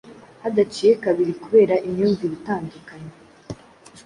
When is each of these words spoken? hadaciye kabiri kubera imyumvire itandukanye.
hadaciye 0.43 0.91
kabiri 1.03 1.33
kubera 1.43 1.75
imyumvire 1.87 2.33
itandukanye. 2.39 3.13